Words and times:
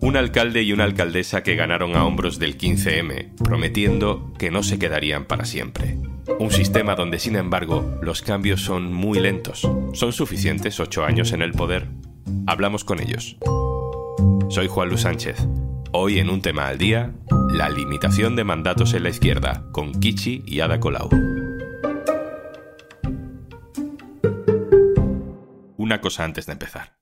Un 0.00 0.16
alcalde 0.16 0.62
y 0.62 0.72
una 0.72 0.84
alcaldesa 0.84 1.42
que 1.42 1.54
ganaron 1.54 1.96
a 1.96 2.04
hombros 2.04 2.38
del 2.38 2.58
15M, 2.58 3.34
prometiendo 3.36 4.32
que 4.38 4.50
no 4.50 4.62
se 4.62 4.78
quedarían 4.78 5.26
para 5.26 5.44
siempre. 5.44 5.96
Un 6.38 6.50
sistema 6.50 6.94
donde, 6.94 7.18
sin 7.18 7.36
embargo, 7.36 7.98
los 8.02 8.22
cambios 8.22 8.60
son 8.62 8.92
muy 8.92 9.20
lentos. 9.20 9.68
¿Son 9.92 10.12
suficientes 10.12 10.80
ocho 10.80 11.04
años 11.04 11.32
en 11.32 11.42
el 11.42 11.52
poder? 11.52 11.88
Hablamos 12.46 12.84
con 12.84 13.00
ellos. 13.00 13.36
Soy 14.48 14.68
Juan 14.68 14.88
Luis 14.88 15.02
Sánchez. 15.02 15.36
Hoy 15.92 16.18
en 16.18 16.30
un 16.30 16.42
tema 16.42 16.68
al 16.68 16.78
día, 16.78 17.12
la 17.50 17.68
limitación 17.68 18.34
de 18.34 18.44
mandatos 18.44 18.94
en 18.94 19.04
la 19.04 19.10
izquierda, 19.10 19.64
con 19.72 19.92
Kichi 19.92 20.42
y 20.46 20.60
Ada 20.60 20.80
Colau. 20.80 21.08
Una 25.76 26.00
cosa 26.00 26.24
antes 26.24 26.46
de 26.46 26.52
empezar. 26.52 27.01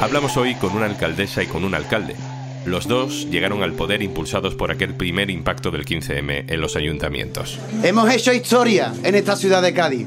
Hablamos 0.00 0.36
hoy 0.36 0.54
con 0.54 0.76
una 0.76 0.86
alcaldesa 0.86 1.42
y 1.42 1.46
con 1.46 1.64
un 1.64 1.74
alcalde 1.74 2.14
los 2.64 2.86
dos 2.86 3.26
llegaron 3.30 3.62
al 3.62 3.72
poder 3.72 4.02
impulsados 4.02 4.54
por 4.54 4.70
aquel 4.70 4.94
primer 4.94 5.30
impacto 5.30 5.70
del 5.70 5.84
15M 5.84 6.44
en 6.48 6.60
los 6.60 6.76
ayuntamientos. 6.76 7.58
Hemos 7.82 8.10
hecho 8.12 8.32
historia 8.32 8.92
en 9.02 9.14
esta 9.14 9.36
ciudad 9.36 9.62
de 9.62 9.72
Cádiz. 9.72 10.06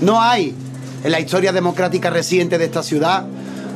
No 0.00 0.22
hay 0.22 0.54
en 1.02 1.10
la 1.10 1.20
historia 1.20 1.52
democrática 1.52 2.10
reciente 2.10 2.58
de 2.58 2.64
esta 2.66 2.82
ciudad 2.82 3.26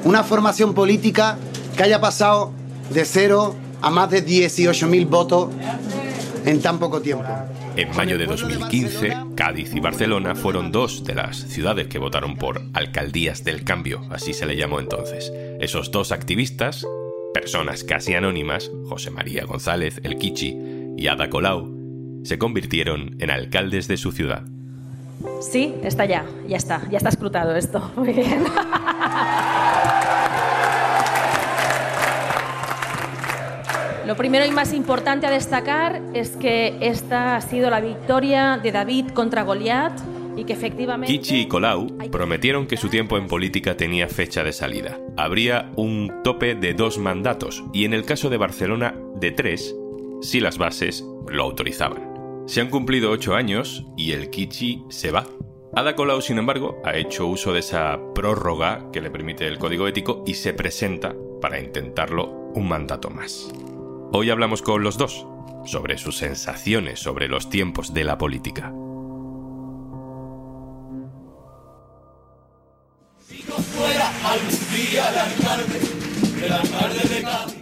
una 0.04 0.22
formación 0.22 0.74
política 0.74 1.38
que 1.76 1.82
haya 1.82 2.00
pasado 2.00 2.52
de 2.90 3.04
cero 3.04 3.56
a 3.82 3.90
más 3.90 4.10
de 4.10 4.24
18.000 4.24 5.08
votos 5.08 5.50
en 6.44 6.60
tan 6.60 6.78
poco 6.78 7.00
tiempo. 7.00 7.26
En 7.76 7.94
mayo 7.96 8.18
de 8.18 8.26
2015, 8.26 9.16
Cádiz 9.34 9.74
y 9.74 9.80
Barcelona 9.80 10.34
fueron 10.34 10.72
dos 10.72 11.04
de 11.04 11.14
las 11.14 11.36
ciudades 11.36 11.88
que 11.88 11.98
votaron 11.98 12.36
por 12.36 12.62
alcaldías 12.72 13.44
del 13.44 13.64
cambio, 13.64 14.02
así 14.10 14.32
se 14.32 14.46
le 14.46 14.56
llamó 14.56 14.80
entonces. 14.80 15.32
Esos 15.60 15.90
dos 15.90 16.12
activistas 16.12 16.86
Personas 17.32 17.84
casi 17.84 18.14
anónimas, 18.14 18.70
José 18.88 19.10
María 19.10 19.44
González, 19.44 20.00
el 20.02 20.18
Kichi, 20.18 20.58
y 20.96 21.06
Ada 21.06 21.30
Colau, 21.30 22.20
se 22.24 22.38
convirtieron 22.38 23.16
en 23.20 23.30
alcaldes 23.30 23.86
de 23.86 23.96
su 23.96 24.10
ciudad. 24.10 24.42
Sí, 25.40 25.74
está 25.84 26.06
ya, 26.06 26.26
ya 26.48 26.56
está, 26.56 26.82
ya 26.90 26.96
está 26.96 27.08
escrutado 27.08 27.54
esto. 27.54 27.92
Muy 27.96 28.12
bien. 28.12 28.44
Lo 34.06 34.16
primero 34.16 34.46
y 34.46 34.50
más 34.50 34.72
importante 34.72 35.26
a 35.26 35.30
destacar 35.30 36.00
es 36.14 36.30
que 36.30 36.76
esta 36.80 37.36
ha 37.36 37.40
sido 37.40 37.70
la 37.70 37.80
victoria 37.80 38.58
de 38.62 38.72
David 38.72 39.08
contra 39.08 39.42
Goliat 39.42 39.92
y 40.36 40.44
que 40.44 40.54
efectivamente... 40.54 41.12
Kichi 41.12 41.42
y 41.42 41.48
Colau 41.48 41.86
prometieron 42.10 42.66
que 42.66 42.76
su 42.76 42.88
tiempo 42.88 43.18
en 43.18 43.26
política 43.26 43.76
tenía 43.76 44.08
fecha 44.08 44.42
de 44.42 44.52
salida. 44.52 44.98
Habría 45.16 45.70
un 45.76 46.22
tope 46.24 46.54
de 46.54 46.74
dos 46.74 46.98
mandatos 46.98 47.62
y 47.72 47.84
en 47.84 47.92
el 47.92 48.04
caso 48.04 48.30
de 48.30 48.38
Barcelona 48.38 48.94
de 49.16 49.32
tres, 49.32 49.76
si 50.22 50.40
las 50.40 50.56
bases 50.56 51.04
lo 51.28 51.42
autorizaban. 51.42 52.10
Se 52.46 52.60
han 52.60 52.70
cumplido 52.70 53.10
ocho 53.10 53.34
años 53.34 53.86
y 53.96 54.12
el 54.12 54.30
Kichi 54.30 54.82
se 54.88 55.10
va. 55.10 55.26
Ada 55.74 55.94
Colau, 55.94 56.20
sin 56.20 56.38
embargo, 56.38 56.80
ha 56.84 56.96
hecho 56.96 57.26
uso 57.26 57.52
de 57.52 57.60
esa 57.60 58.00
prórroga 58.14 58.90
que 58.92 59.00
le 59.00 59.10
permite 59.10 59.46
el 59.46 59.58
código 59.58 59.86
ético 59.86 60.24
y 60.26 60.34
se 60.34 60.52
presenta 60.52 61.14
para 61.40 61.60
intentarlo 61.60 62.50
un 62.54 62.66
mandato 62.66 63.08
más. 63.10 63.52
Hoy 64.12 64.28
hablamos 64.28 64.60
con 64.60 64.82
los 64.82 64.98
dos 64.98 65.24
sobre 65.64 65.96
sus 65.96 66.16
sensaciones 66.16 66.98
sobre 66.98 67.28
los 67.28 67.48
tiempos 67.48 67.94
de 67.94 68.02
la 68.02 68.18
política. 68.18 68.72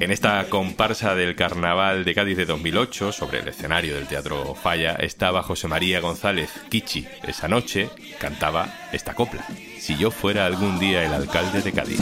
En 0.01 0.11
esta 0.11 0.49
comparsa 0.49 1.15
del 1.15 1.37
Carnaval 1.37 2.07
de 2.07 2.15
Cádiz 2.15 2.39
de 2.39 2.47
2008, 2.47 3.13
sobre 3.13 3.41
el 3.41 3.49
escenario 3.49 3.95
del 3.97 4.07
Teatro 4.07 4.55
Falla, 4.55 4.95
estaba 4.95 5.43
José 5.43 5.69
María 5.69 6.01
González 6.01 6.51
Kichi. 6.71 7.07
Esa 7.25 7.49
noche 7.49 7.91
cantaba 8.19 8.69
esta 8.93 9.15
copla. 9.15 9.45
Si 9.79 9.99
yo 9.99 10.11
fuera 10.11 10.47
algún 10.47 10.79
día 10.79 11.05
el 11.05 11.13
alcalde 11.13 11.61
de 11.61 11.73
Cádiz. 11.73 12.01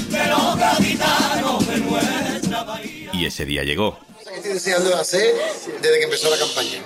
Y 3.12 3.24
ese 3.24 3.44
día 3.44 3.64
llegó. 3.64 3.98
Estoy 4.56 4.72
deseando 4.72 4.96
hacer 4.96 5.34
desde 5.82 5.98
que 5.98 6.04
empezó 6.04 6.30
la 6.30 6.38
campaña. 6.38 6.80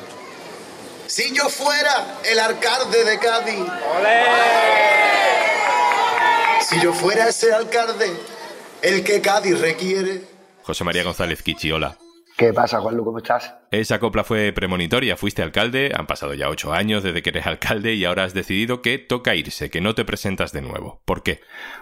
Si 1.07 1.33
yo 1.33 1.49
fuera 1.49 2.19
el 2.25 2.41
alcalde 2.41 3.05
de 3.05 3.19
Cádiz. 3.21 3.65
Si 6.69 6.81
yo 6.81 6.93
fuera 6.93 7.29
ese 7.29 7.53
alcalde, 7.53 8.11
el 8.83 9.05
que 9.05 9.21
Cádiz 9.21 9.61
requiere. 9.61 10.23
José 10.65 10.83
María 10.83 11.05
González 11.05 11.43
Kichi, 11.43 11.71
hola. 11.71 11.97
¿Qué 12.41 12.55
pasa, 12.55 12.81
Juanlu? 12.81 13.05
¿Cómo 13.05 13.19
estás? 13.19 13.55
Esa 13.71 14.01
copla 14.01 14.25
fue 14.25 14.55
premonitoria, 14.55 15.19
fuiste 15.19 15.43
alcalde, 15.43 15.93
han 15.95 16.07
pasado 16.07 16.33
ya 16.33 16.49
ocho 16.49 16.73
años 16.73 17.03
desde 17.03 17.21
que 17.21 17.29
eres 17.29 17.47
alcalde 17.47 17.93
y 17.93 18.07
ahora 18.07 18.25
has 18.25 18.33
decidido 18.33 18.81
que 18.81 18.97
toca 18.97 19.35
irse, 19.35 19.69
que 19.69 19.83
no 19.83 19.95
te 19.95 20.07
presentas 20.07 20.51
de 20.51 20.63
nuevo. 20.63 21.03
¿Por 21.05 21.23
qué? 21.23 21.41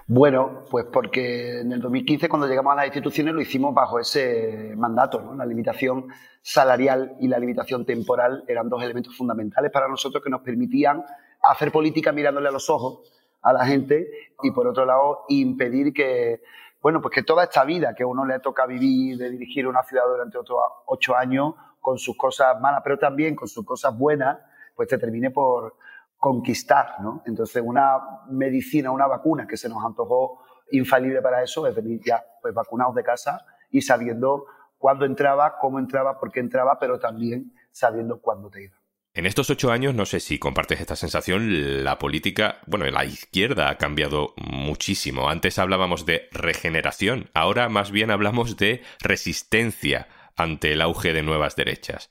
Bueno, 0.08 0.64
pues 0.68 0.86
porque 0.92 1.60
en 1.60 1.70
el 1.70 1.80
2015 1.80 2.28
cuando 2.28 2.48
llegamos 2.48 2.72
a 2.72 2.74
las 2.74 2.86
instituciones 2.86 3.34
lo 3.34 3.40
hicimos 3.40 3.72
bajo 3.72 4.00
ese 4.00 4.74
mandato, 4.76 5.20
¿no? 5.20 5.36
La 5.36 5.46
limitación 5.46 6.08
salarial 6.42 7.12
y 7.20 7.28
la 7.28 7.38
limitación 7.38 7.86
temporal 7.86 8.42
eran 8.48 8.68
dos 8.68 8.82
elementos 8.82 9.16
fundamentales 9.16 9.70
para 9.70 9.86
nosotros 9.86 10.24
que 10.24 10.30
nos 10.30 10.40
permitían 10.40 11.04
hacer 11.40 11.70
política 11.70 12.10
mirándole 12.10 12.48
a 12.48 12.52
los 12.52 12.68
ojos 12.68 13.12
a 13.42 13.52
la 13.52 13.64
gente 13.64 14.08
y 14.42 14.50
por 14.50 14.66
otro 14.66 14.84
lado 14.84 15.20
impedir 15.28 15.92
que, 15.92 16.40
bueno, 16.80 17.00
pues 17.00 17.14
que 17.14 17.22
toda 17.22 17.44
esta 17.44 17.64
vida 17.64 17.94
que 17.94 18.04
a 18.04 18.06
uno 18.06 18.24
le 18.24 18.38
toca 18.40 18.66
vivir, 18.66 19.18
de 19.18 19.30
dirigir 19.30 19.66
una 19.66 19.82
ciudad 19.82 20.04
durante 20.06 20.38
otros 20.38 20.58
ocho 20.86 21.16
años, 21.16 21.54
con 21.80 21.98
sus 21.98 22.16
cosas 22.16 22.60
malas, 22.60 22.82
pero 22.84 22.98
también 22.98 23.34
con 23.34 23.48
sus 23.48 23.64
cosas 23.64 23.96
buenas, 23.96 24.38
pues 24.74 24.88
te 24.88 24.98
termine 24.98 25.30
por 25.30 25.76
conquistar, 26.18 27.00
¿no? 27.00 27.22
Entonces 27.26 27.62
una 27.64 27.98
medicina, 28.28 28.90
una 28.90 29.06
vacuna 29.06 29.46
que 29.46 29.56
se 29.56 29.68
nos 29.68 29.84
antojó 29.84 30.42
infalible 30.70 31.22
para 31.22 31.42
eso 31.42 31.66
es 31.66 31.74
venir 31.74 32.00
ya 32.04 32.22
pues 32.42 32.52
vacunados 32.52 32.94
de 32.94 33.04
casa 33.04 33.44
y 33.70 33.80
sabiendo 33.80 34.46
cuándo 34.76 35.04
entraba, 35.04 35.58
cómo 35.58 35.78
entraba, 35.78 36.18
por 36.18 36.30
qué 36.30 36.40
entraba, 36.40 36.78
pero 36.78 36.98
también 36.98 37.52
sabiendo 37.70 38.20
cuándo 38.20 38.50
te 38.50 38.64
iba. 38.64 38.77
En 39.18 39.26
estos 39.26 39.50
ocho 39.50 39.72
años, 39.72 39.96
no 39.96 40.06
sé 40.06 40.20
si 40.20 40.38
compartes 40.38 40.80
esta 40.80 40.94
sensación, 40.94 41.82
la 41.82 41.98
política, 41.98 42.60
bueno, 42.68 42.88
la 42.88 43.04
izquierda 43.04 43.68
ha 43.68 43.76
cambiado 43.76 44.32
muchísimo. 44.36 45.28
Antes 45.28 45.58
hablábamos 45.58 46.06
de 46.06 46.28
regeneración, 46.30 47.28
ahora 47.34 47.68
más 47.68 47.90
bien 47.90 48.12
hablamos 48.12 48.56
de 48.56 48.80
resistencia 49.00 50.06
ante 50.36 50.72
el 50.72 50.80
auge 50.80 51.12
de 51.12 51.24
nuevas 51.24 51.56
derechas. 51.56 52.10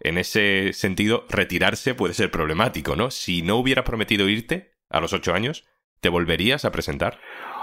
En 0.00 0.18
ese 0.18 0.72
sentido, 0.72 1.26
retirarse 1.28 1.94
puede 1.94 2.14
ser 2.14 2.32
problemático, 2.32 2.96
¿no? 2.96 3.12
Si 3.12 3.42
no 3.42 3.54
hubieras 3.54 3.84
prometido 3.84 4.28
irte 4.28 4.72
a 4.90 4.98
los 4.98 5.12
ocho 5.12 5.34
años, 5.34 5.64
¿te 6.00 6.08
volverías 6.08 6.64
a 6.64 6.72
presentar? 6.72 7.20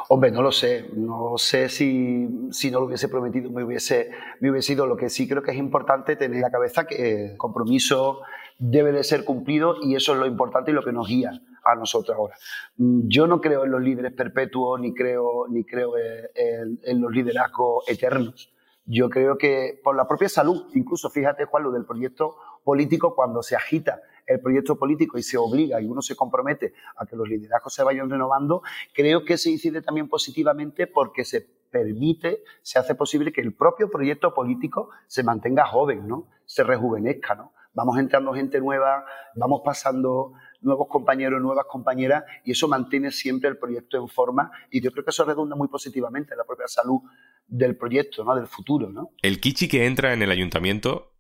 Hombre, 0.08 0.32
no 0.32 0.42
lo 0.42 0.54
sé. 0.54 0.86
No 0.94 1.34
sé 1.38 1.68
si, 1.68 2.30
si 2.52 2.72
no 2.72 2.80
lo 2.80 2.86
hubiese 2.86 3.10
prometido, 3.10 3.52
me 3.52 3.64
hubiese, 3.66 4.12
me 4.40 4.52
hubiese 4.52 4.72
ido. 4.72 4.86
Lo 4.86 4.96
que 4.96 5.10
sí 5.10 5.28
creo 5.28 5.44
que 5.44 5.52
es 5.52 5.58
importante 5.58 6.16
tener 6.16 6.38
en 6.38 6.42
la 6.44 6.52
cabeza 6.52 6.86
que 6.86 7.32
el 7.32 7.38
compromiso 7.38 8.22
debe 8.58 8.92
de 8.92 9.04
ser 9.04 9.26
cumplido 9.26 9.76
y 9.82 9.96
eso 9.96 10.14
es 10.14 10.20
lo 10.20 10.26
importante 10.26 10.72
y 10.72 10.74
lo 10.74 10.84
que 10.84 10.92
nos 10.92 11.08
guía 11.08 11.32
a 11.64 11.76
nosotros 11.76 12.16
ahora. 12.16 12.36
Mm, 12.78 13.08
yo 13.08 13.28
no 13.28 13.42
creo 13.42 13.66
en 13.66 13.72
los 13.72 13.82
líderes 13.82 14.14
perpetuos 14.14 14.80
ni 14.80 14.94
creo, 14.94 15.48
ni 15.50 15.64
creo 15.64 15.94
en, 15.98 17.02
los 17.02 17.12
liderazgos 17.12 17.88
eternos. 17.90 18.52
Yo 18.86 19.10
creo 19.10 19.38
que 19.38 19.80
por 19.84 19.96
la 19.96 20.08
propia 20.08 20.30
salud, 20.30 20.68
incluso 20.76 21.10
fíjate 21.10 21.46
Juan, 21.46 21.64
lo 21.64 21.72
del 21.72 21.86
proyecto 21.86 22.36
político, 22.64 23.16
cuando 23.16 23.42
se 23.42 23.56
agita 23.56 24.02
el 24.28 24.40
proyecto 24.40 24.78
político 24.78 25.18
y 25.18 25.24
se 25.24 25.38
obliga 25.38 25.82
y 25.82 25.86
uno 25.86 26.02
se 26.02 26.16
compromete 26.16 26.74
a 26.98 27.06
que 27.06 27.16
los 27.16 27.28
liderazgos 27.28 27.74
se 27.74 27.84
vayan 27.84 28.10
renovando, 28.10 28.62
creo 28.94 29.24
que 29.24 29.38
se 29.38 29.52
incide 29.52 29.82
también 29.82 30.08
positivamente 30.08 30.88
porque 30.88 31.26
se 31.26 31.42
permite, 31.42 32.44
se 32.62 32.80
hace 32.80 32.96
posible 32.96 33.32
que 33.32 33.42
el 33.42 33.54
propio 33.54 33.90
proyecto 33.90 34.34
político 34.34 34.90
se 35.08 35.24
mantenga 35.24 35.66
joven, 35.66 36.08
¿no? 36.08 36.28
Se 36.46 36.64
rejuvenezca, 36.64 37.36
¿no? 37.36 37.52
Vamos 37.76 38.00
entrando 38.00 38.34
gente 38.34 38.60
nueva, 38.60 39.06
vamos 39.36 39.62
pasando 39.64 40.34
nuevos 40.62 40.88
compañeros, 40.90 41.42
nuevas 41.42 41.66
compañeras, 41.66 42.24
y 42.44 42.52
eso 42.52 42.68
mantiene 42.68 43.12
siempre 43.12 43.50
el 43.50 43.58
proyecto 43.58 43.98
en 43.98 44.08
forma, 44.08 44.50
y 44.72 44.82
yo 44.82 44.92
creo 44.92 45.04
que 45.04 45.12
eso 45.12 45.26
redunda 45.26 45.56
muy 45.56 45.68
positivamente 45.68 46.34
en 46.34 46.40
la 46.40 46.46
propia 46.46 46.68
salud 46.68 47.02
del 47.46 47.78
proyecto, 47.78 48.24
¿no? 48.24 48.36
del 48.36 48.48
futuro. 48.48 48.90
¿no? 48.90 49.12
El 49.22 49.40
Kichi 49.40 49.68
que 49.68 49.86
entra 49.86 50.14
en 50.14 50.24
el 50.24 50.32
ayuntamiento, 50.32 51.14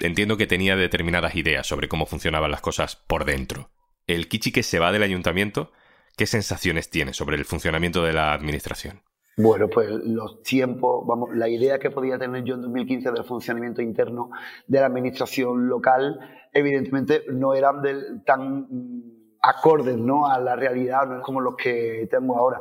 entiendo 0.00 0.36
que 0.36 0.48
tenía 0.48 0.74
determinadas 0.74 1.36
ideas 1.36 1.66
sobre 1.66 1.88
cómo 1.88 2.06
funcionaban 2.06 2.50
las 2.50 2.62
cosas 2.62 2.96
por 2.96 3.24
dentro. 3.24 3.70
El 4.06 4.28
Kichi 4.28 4.50
que 4.50 4.62
se 4.62 4.78
va 4.78 4.90
del 4.90 5.02
ayuntamiento, 5.02 5.70
¿qué 6.16 6.26
sensaciones 6.26 6.90
tiene 6.90 7.12
sobre 7.12 7.36
el 7.36 7.44
funcionamiento 7.44 8.02
de 8.02 8.12
la 8.14 8.32
administración? 8.32 9.02
Bueno, 9.36 9.68
pues 9.68 9.88
los 9.90 10.42
tiempos, 10.42 11.04
vamos, 11.06 11.34
la 11.34 11.48
idea 11.48 11.78
que 11.80 11.90
podía 11.90 12.18
tener 12.18 12.44
yo 12.44 12.54
en 12.54 12.62
2015 12.62 13.10
del 13.10 13.24
funcionamiento 13.24 13.82
interno 13.82 14.30
de 14.66 14.78
la 14.78 14.86
administración 14.86 15.68
local, 15.68 16.20
evidentemente 16.52 17.24
no 17.32 17.52
eran 17.54 17.82
tan 18.24 18.68
mm, 18.70 19.38
acordes 19.42 19.96
¿no? 19.96 20.30
a 20.30 20.38
la 20.38 20.54
realidad, 20.54 21.08
no 21.08 21.16
es 21.16 21.22
como 21.22 21.40
los 21.40 21.56
que 21.56 22.06
tenemos 22.08 22.36
ahora. 22.36 22.60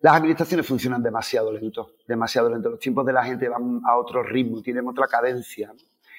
Las 0.00 0.16
administraciones 0.16 0.66
funcionan 0.66 1.02
demasiado 1.02 1.50
lento, 1.50 1.92
demasiado 2.06 2.50
lento. 2.50 2.68
Los 2.68 2.80
tiempos 2.80 3.06
de 3.06 3.12
la 3.14 3.24
gente 3.24 3.48
van 3.48 3.80
a 3.86 3.96
otro 3.96 4.22
ritmo, 4.22 4.60
tienen 4.60 4.86
otra 4.86 5.06
cadencia 5.06 5.72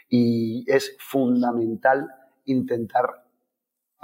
y 0.09 0.65
es 0.67 0.97
fundamental 0.99 2.07
intentar 2.45 3.24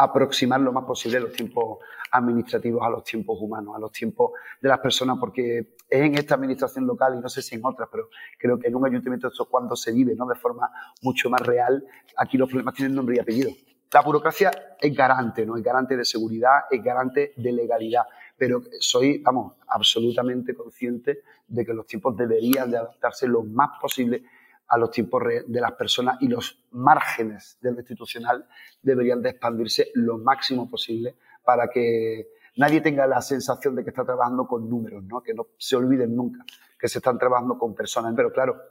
aproximar 0.03 0.59
lo 0.62 0.71
más 0.71 0.86
posible 0.86 1.19
los 1.19 1.33
tiempos 1.33 1.80
administrativos 2.12 2.81
a 2.83 2.89
los 2.89 3.03
tiempos 3.03 3.38
humanos, 3.39 3.75
a 3.75 3.80
los 3.80 3.92
tiempos 3.92 4.31
de 4.62 4.69
las 4.69 4.80
personas, 4.80 5.18
porque 5.19 5.75
es 5.89 6.01
en 6.01 6.15
esta 6.15 6.36
administración 6.36 6.86
local 6.86 7.15
y 7.18 7.21
no 7.21 7.30
sé 7.30 7.42
si 7.42 7.56
en 7.56 7.62
otras, 7.63 7.89
pero 7.92 8.09
creo 8.38 8.59
que 8.59 8.68
en 8.68 8.75
un 8.75 8.86
ayuntamiento 8.86 9.27
esto 9.27 9.44
es 9.44 9.50
cuando 9.50 9.75
se 9.75 9.92
vive 9.92 10.15
¿no? 10.15 10.25
de 10.25 10.36
forma 10.36 10.69
mucho 11.01 11.30
más 11.30 11.42
real, 11.42 11.83
aquí 12.18 12.38
los 12.38 12.50
problemas 12.50 12.74
tienen 12.74 12.95
nombre 12.95 13.15
y 13.15 13.19
apellido. 13.19 13.51
La 13.94 14.01
burocracia 14.01 14.51
es 14.80 14.95
garante, 14.95 15.45
¿no? 15.45 15.57
Es 15.57 15.63
garante 15.63 15.98
de 15.98 16.06
seguridad, 16.06 16.62
es 16.71 16.81
garante 16.81 17.33
de 17.36 17.51
legalidad, 17.51 18.04
pero 18.38 18.62
soy, 18.80 19.18
vamos, 19.18 19.56
absolutamente 19.68 20.56
consciente 20.56 21.24
de 21.45 21.65
que 21.65 21.74
los 21.74 21.86
tiempos 21.86 22.15
deberían 22.15 22.71
de 22.71 22.77
adaptarse 22.77 23.27
lo 23.27 23.44
más 23.44 23.71
posible 23.81 24.24
a 24.71 24.77
los 24.77 24.89
tiempos 24.89 25.23
de 25.45 25.62
las 25.62 25.73
personas 25.73 26.18
y 26.21 26.27
los 26.27 26.63
márgenes 26.71 27.57
de 27.62 27.71
lo 27.71 27.79
institucional 27.79 28.47
deberían 28.81 29.21
de 29.21 29.29
expandirse 29.29 29.91
lo 29.95 30.18
máximo 30.18 30.69
posible 30.69 31.15
para 31.44 31.69
que 31.69 32.29
nadie 32.56 32.81
tenga 32.81 33.06
la 33.06 33.21
sensación 33.21 33.75
de 33.75 33.83
que 33.83 33.89
está 33.89 34.06
trabajando 34.06 34.47
con 34.47 34.69
números, 34.69 35.03
¿no? 35.03 35.21
que 35.21 35.33
no 35.33 35.47
se 35.57 35.75
olviden 35.75 36.15
nunca 36.15 36.45
que 36.81 36.89
se 36.89 36.97
están 36.97 37.19
trabajando 37.19 37.57
con 37.57 37.75
personas. 37.75 38.13
Pero 38.15 38.33
claro, 38.33 38.63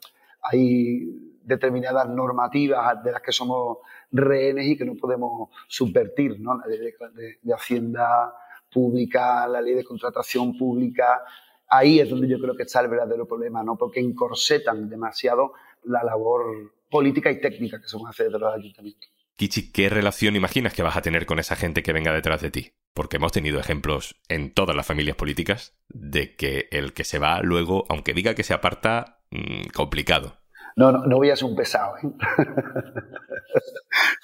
hay 0.42 1.36
determinadas 1.44 2.08
normativas 2.08 3.02
de 3.04 3.12
las 3.12 3.22
que 3.22 3.32
somos 3.32 3.78
rehenes 4.10 4.66
y 4.66 4.76
que 4.76 4.84
no 4.84 4.96
podemos 4.96 5.50
subvertir, 5.68 6.40
¿no? 6.40 6.58
La 6.58 6.66
ley 6.66 6.78
de, 6.78 7.38
de 7.40 7.54
Hacienda 7.54 8.34
pública, 8.70 9.46
la 9.46 9.60
ley 9.60 9.74
de 9.74 9.84
contratación 9.84 10.58
pública, 10.58 11.22
ahí 11.68 12.00
es 12.00 12.10
donde 12.10 12.28
yo 12.28 12.38
creo 12.40 12.56
que 12.56 12.64
está 12.64 12.80
el 12.80 12.88
verdadero 12.88 13.26
problema, 13.26 13.62
¿no? 13.62 13.76
Porque 13.76 14.00
encorsetan 14.00 14.88
demasiado 14.88 15.52
la 15.84 16.04
labor 16.04 16.74
política 16.90 17.30
y 17.30 17.40
técnica 17.40 17.80
que 17.80 17.88
se 17.88 17.96
hace 18.08 18.24
desde 18.24 18.38
los 18.38 18.54
ayuntamientos. 18.54 19.10
Kichi, 19.36 19.72
¿qué 19.72 19.88
relación 19.88 20.36
imaginas 20.36 20.74
que 20.74 20.82
vas 20.82 20.98
a 20.98 21.02
tener 21.02 21.24
con 21.24 21.38
esa 21.38 21.56
gente 21.56 21.82
que 21.82 21.94
venga 21.94 22.12
detrás 22.12 22.42
de 22.42 22.50
ti? 22.50 22.74
Porque 22.92 23.16
hemos 23.16 23.32
tenido 23.32 23.58
ejemplos 23.58 24.20
en 24.28 24.52
todas 24.52 24.76
las 24.76 24.86
familias 24.86 25.16
políticas 25.16 25.74
de 25.88 26.36
que 26.36 26.68
el 26.70 26.92
que 26.92 27.04
se 27.04 27.18
va 27.18 27.40
luego, 27.40 27.86
aunque 27.88 28.12
diga 28.12 28.34
que 28.34 28.42
se 28.42 28.52
aparta, 28.52 29.22
mm, 29.30 29.70
complicado. 29.74 30.36
No, 30.76 30.92
no, 30.92 31.06
no 31.06 31.16
voy 31.16 31.30
a 31.30 31.36
ser 31.36 31.48
un 31.48 31.56
pesado. 31.56 31.96
¿eh? 31.96 32.02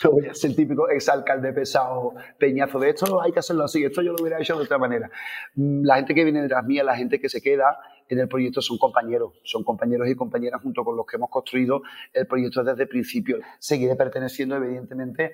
no 0.04 0.10
voy 0.10 0.26
a 0.26 0.34
ser 0.34 0.50
el 0.50 0.56
típico 0.56 0.88
exalcalde 0.90 1.52
pesado, 1.52 2.14
peñazo 2.38 2.78
de 2.78 2.90
esto, 2.90 3.22
hay 3.22 3.32
que 3.32 3.38
hacerlo 3.38 3.64
así, 3.64 3.84
esto 3.84 4.02
yo 4.02 4.12
lo 4.12 4.18
hubiera 4.20 4.38
hecho 4.38 4.56
de 4.56 4.64
otra 4.64 4.78
manera. 4.78 5.10
Mm, 5.54 5.84
la 5.84 5.96
gente 5.96 6.14
que 6.14 6.24
viene 6.24 6.42
detrás 6.42 6.64
mía, 6.64 6.84
la 6.84 6.96
gente 6.96 7.20
que 7.20 7.28
se 7.28 7.40
queda 7.40 7.78
en 8.08 8.18
el 8.20 8.28
proyecto 8.28 8.60
son 8.60 8.78
compañeros, 8.78 9.34
son 9.44 9.64
compañeros 9.64 10.08
y 10.08 10.14
compañeras 10.14 10.62
junto 10.62 10.84
con 10.84 10.96
los 10.96 11.06
que 11.06 11.16
hemos 11.16 11.30
construido 11.30 11.82
el 12.12 12.26
proyecto 12.26 12.62
desde 12.62 12.82
el 12.82 12.88
principio. 12.88 13.38
Seguiré 13.58 13.96
perteneciendo, 13.96 14.56
evidentemente, 14.56 15.32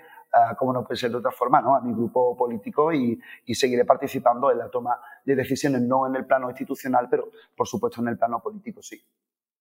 como 0.59 0.73
no 0.73 0.85
puede 0.85 0.99
ser 0.99 1.11
de 1.11 1.19
otra 1.19 1.31
forma, 1.31 1.61
¿no? 1.61 1.77
a 1.77 1.81
mi 1.81 1.93
grupo 1.93 2.37
político 2.37 2.93
y, 2.93 3.21
y 3.45 3.55
seguiré 3.55 3.85
participando 3.85 4.51
en 4.51 4.59
la 4.59 4.71
toma 4.71 4.99
de 5.25 5.37
decisiones, 5.37 5.83
no 5.83 6.07
en 6.07 6.17
el 6.17 6.25
plano 6.25 6.49
institucional, 6.49 7.09
pero 7.11 7.31
por 7.57 7.69
supuesto 7.69 8.01
en 8.01 8.09
el 8.09 8.19
plano 8.19 8.41
político, 8.41 8.83
sí. 8.83 9.01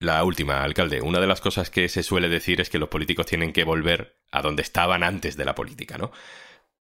La 0.02 0.24
última, 0.24 0.64
alcalde. 0.64 1.00
Una 1.00 1.20
de 1.20 1.28
las 1.28 1.40
cosas 1.40 1.70
que 1.70 1.88
se 1.88 2.02
suele 2.02 2.28
decir 2.28 2.60
es 2.60 2.70
que 2.70 2.80
los 2.80 2.88
políticos 2.88 3.26
tienen 3.26 3.52
que 3.52 3.62
volver 3.62 4.16
a 4.32 4.42
donde 4.42 4.62
estaban 4.62 5.04
antes 5.04 5.36
de 5.36 5.44
la 5.44 5.54
política, 5.54 5.96
¿no? 5.96 6.10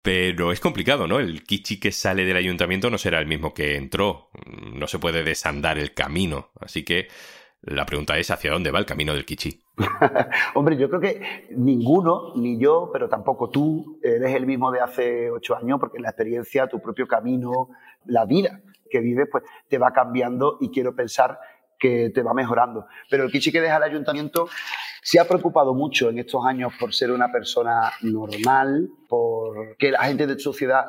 Pero 0.04 0.52
es 0.52 0.60
complicado, 0.60 1.08
¿no? 1.08 1.20
El 1.20 1.44
kichi 1.44 1.80
que 1.80 1.94
sale 1.94 2.26
del 2.26 2.36
ayuntamiento 2.36 2.90
no 2.90 2.98
será 2.98 3.20
el 3.20 3.26
mismo 3.26 3.54
que 3.54 3.78
entró. 3.78 4.30
No 4.74 4.86
se 4.88 5.00
puede 5.00 5.24
desandar 5.24 5.78
el 5.78 5.94
camino. 5.94 6.50
Así 6.60 6.84
que 6.84 7.08
la 7.62 7.86
pregunta 7.86 8.18
es 8.18 8.30
hacia 8.30 8.52
dónde 8.52 8.70
va 8.70 8.80
el 8.80 8.86
camino 8.86 9.14
del 9.14 9.24
kichi. 9.24 9.64
Hombre, 10.56 10.76
yo 10.76 10.90
creo 10.90 11.00
que 11.00 11.48
ninguno, 11.52 12.34
ni 12.36 12.60
yo, 12.60 12.90
pero 12.92 13.08
tampoco 13.08 13.50
tú, 13.50 13.98
eres 14.04 14.36
el 14.36 14.46
mismo 14.46 14.72
de 14.72 14.82
hace 14.82 15.32
ocho 15.32 15.56
años, 15.56 15.80
porque 15.80 16.00
la 16.00 16.10
experiencia, 16.10 16.68
tu 16.68 16.82
propio 16.82 17.08
camino, 17.08 17.70
la 18.06 18.26
vida 18.26 18.62
que 18.92 19.00
vives, 19.00 19.30
pues 19.32 19.46
te 19.70 19.78
va 19.78 19.92
cambiando 19.92 20.58
y 20.60 20.70
quiero 20.70 20.94
pensar 20.94 21.40
que 21.84 22.12
te 22.12 22.24
va 22.24 22.34
mejorando. 22.34 22.88
Pero 23.10 23.26
el 23.26 23.32
Kichi 23.32 23.52
que 23.52 23.60
deja 23.60 23.76
el 23.76 23.84
ayuntamiento 23.84 24.48
se 25.02 25.20
ha 25.20 25.28
preocupado 25.28 25.74
mucho 25.74 26.10
en 26.10 26.18
estos 26.18 26.46
años 26.46 26.72
por 26.80 26.94
ser 26.94 27.12
una 27.12 27.30
persona 27.30 27.92
normal, 28.04 28.88
por 29.10 29.76
que 29.76 29.92
la 29.92 30.06
gente 30.06 30.26
de 30.26 30.40
su 30.40 30.54
ciudad 30.54 30.86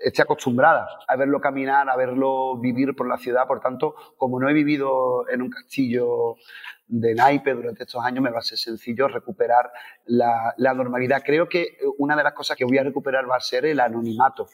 esté 0.00 0.22
acostumbrada 0.22 0.86
a 1.08 1.16
verlo 1.16 1.40
caminar, 1.40 1.90
a 1.90 1.96
verlo 1.96 2.58
vivir 2.58 2.94
por 2.94 3.08
la 3.08 3.16
ciudad. 3.16 3.48
Por 3.48 3.58
tanto, 3.58 3.96
como 4.16 4.38
no 4.38 4.48
he 4.48 4.52
vivido 4.52 5.28
en 5.28 5.42
un 5.42 5.50
castillo 5.50 6.36
de 6.86 7.16
naipe 7.16 7.52
durante 7.52 7.82
estos 7.82 8.04
años, 8.04 8.22
me 8.22 8.30
va 8.30 8.38
a 8.38 8.42
ser 8.42 8.56
sencillo 8.56 9.08
recuperar 9.08 9.72
la, 10.04 10.54
la 10.58 10.74
normalidad. 10.74 11.24
Creo 11.26 11.48
que 11.48 11.78
una 11.98 12.14
de 12.14 12.22
las 12.22 12.34
cosas 12.34 12.56
que 12.56 12.64
voy 12.64 12.78
a 12.78 12.84
recuperar 12.84 13.28
va 13.28 13.34
a 13.34 13.40
ser 13.40 13.66
el 13.66 13.80
anonimato. 13.80 14.46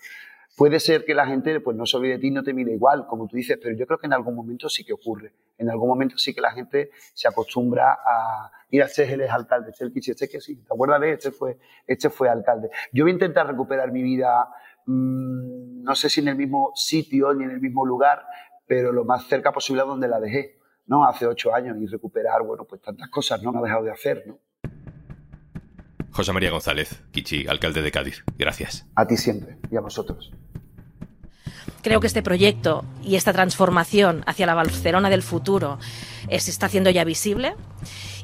Puede 0.56 0.80
ser 0.80 1.04
que 1.04 1.14
la 1.14 1.26
gente 1.26 1.60
pues, 1.60 1.76
no 1.76 1.86
se 1.86 1.96
olvide 1.96 2.12
de 2.12 2.18
ti, 2.18 2.30
no 2.30 2.42
te 2.42 2.52
mire 2.52 2.72
igual, 2.72 3.06
como 3.06 3.26
tú 3.26 3.36
dices, 3.36 3.58
pero 3.62 3.74
yo 3.74 3.86
creo 3.86 3.98
que 3.98 4.06
en 4.06 4.12
algún 4.12 4.34
momento 4.34 4.68
sí 4.68 4.84
que 4.84 4.92
ocurre. 4.92 5.32
En 5.56 5.70
algún 5.70 5.88
momento 5.88 6.18
sí 6.18 6.34
que 6.34 6.40
la 6.40 6.52
gente 6.52 6.90
se 7.14 7.26
acostumbra 7.26 7.92
a 8.04 8.50
ir 8.70 8.82
a 8.82 8.88
ser 8.88 9.10
el 9.10 9.22
alcalde, 9.22 9.70
este 9.70 9.84
el 9.84 9.92
este 9.94 10.28
que 10.28 10.40
sí, 10.40 10.56
¿te 10.56 10.74
acuerdas 10.74 11.00
de 11.00 11.12
este 11.12 11.30
fue, 11.30 11.58
este 11.86 12.10
fue 12.10 12.28
alcalde? 12.28 12.68
Yo 12.92 13.04
voy 13.04 13.12
a 13.12 13.14
intentar 13.14 13.46
recuperar 13.46 13.92
mi 13.92 14.02
vida, 14.02 14.48
mmm, 14.86 15.82
no 15.82 15.94
sé 15.94 16.10
si 16.10 16.20
en 16.20 16.28
el 16.28 16.36
mismo 16.36 16.72
sitio 16.74 17.32
ni 17.32 17.44
en 17.44 17.50
el 17.50 17.60
mismo 17.60 17.86
lugar, 17.86 18.24
pero 18.66 18.92
lo 18.92 19.04
más 19.04 19.26
cerca 19.26 19.52
posible 19.52 19.82
a 19.82 19.84
donde 19.86 20.08
la 20.08 20.20
dejé, 20.20 20.58
¿no? 20.86 21.04
Hace 21.04 21.26
ocho 21.26 21.54
años 21.54 21.76
y 21.80 21.86
recuperar, 21.86 22.42
bueno, 22.42 22.64
pues 22.64 22.80
tantas 22.80 23.08
cosas 23.08 23.42
no 23.42 23.52
me 23.52 23.58
ha 23.58 23.62
dejado 23.62 23.84
de 23.84 23.92
hacer, 23.92 24.24
¿no? 24.26 24.38
José 26.12 26.32
María 26.32 26.50
González, 26.50 27.02
Kichi, 27.10 27.46
alcalde 27.48 27.82
de 27.82 27.90
Cádiz. 27.90 28.22
Gracias. 28.38 28.86
A 28.94 29.06
ti 29.06 29.16
siempre 29.16 29.56
y 29.70 29.76
a 29.76 29.80
vosotros. 29.80 30.30
Creo 31.82 32.00
que 32.00 32.06
este 32.06 32.22
proyecto 32.22 32.84
y 33.02 33.16
esta 33.16 33.32
transformación 33.32 34.22
hacia 34.26 34.46
la 34.46 34.54
Barcelona 34.54 35.10
del 35.10 35.22
futuro 35.22 35.78
se 36.28 36.50
está 36.50 36.66
haciendo 36.66 36.90
ya 36.90 37.04
visible 37.04 37.56